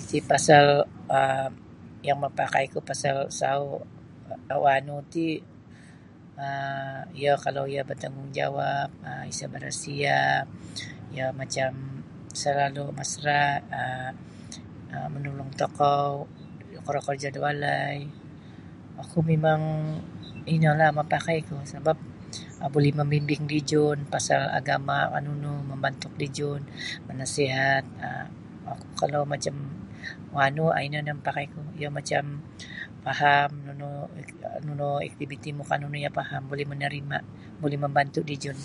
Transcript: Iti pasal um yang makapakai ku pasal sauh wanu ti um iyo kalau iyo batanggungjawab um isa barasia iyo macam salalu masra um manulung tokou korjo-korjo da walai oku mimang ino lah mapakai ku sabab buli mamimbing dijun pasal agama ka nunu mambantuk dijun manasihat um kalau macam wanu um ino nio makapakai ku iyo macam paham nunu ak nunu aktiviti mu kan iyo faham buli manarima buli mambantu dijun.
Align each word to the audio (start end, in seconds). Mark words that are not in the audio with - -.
Iti 0.00 0.18
pasal 0.32 0.66
um 1.18 1.52
yang 2.08 2.18
makapakai 2.24 2.64
ku 2.72 2.78
pasal 2.90 3.16
sauh 3.40 3.78
wanu 4.66 4.96
ti 5.14 5.26
um 6.44 7.00
iyo 7.20 7.32
kalau 7.44 7.64
iyo 7.72 7.82
batanggungjawab 7.90 8.88
um 9.08 9.22
isa 9.32 9.44
barasia 9.54 10.20
iyo 11.14 11.26
macam 11.40 11.70
salalu 12.42 12.84
masra 12.98 13.42
um 13.80 14.12
manulung 15.14 15.50
tokou 15.60 16.08
korjo-korjo 16.84 17.28
da 17.34 17.40
walai 17.46 17.96
oku 19.02 19.18
mimang 19.30 19.64
ino 20.54 20.70
lah 20.80 20.90
mapakai 20.98 21.38
ku 21.48 21.54
sabab 21.72 21.98
buli 22.72 22.90
mamimbing 22.98 23.44
dijun 23.52 23.98
pasal 24.14 24.42
agama 24.58 24.98
ka 25.12 25.18
nunu 25.26 25.52
mambantuk 25.70 26.12
dijun 26.22 26.60
manasihat 27.06 27.84
um 28.06 28.28
kalau 29.00 29.22
macam 29.32 29.54
wanu 30.36 30.64
um 30.70 30.82
ino 30.86 30.98
nio 31.04 31.14
makapakai 31.20 31.46
ku 31.54 31.60
iyo 31.78 31.88
macam 31.98 32.24
paham 33.04 33.50
nunu 33.66 33.88
ak 34.50 34.60
nunu 34.66 34.88
aktiviti 35.08 35.50
mu 35.56 35.62
kan 35.68 35.80
iyo 36.02 36.10
faham 36.18 36.42
buli 36.50 36.64
manarima 36.70 37.18
buli 37.62 37.76
mambantu 37.84 38.20
dijun. 38.30 38.58